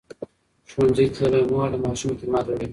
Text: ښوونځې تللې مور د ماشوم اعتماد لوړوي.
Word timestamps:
ښوونځې 0.69 1.05
تللې 1.15 1.41
مور 1.49 1.67
د 1.73 1.75
ماشوم 1.85 2.09
اعتماد 2.13 2.43
لوړوي. 2.47 2.67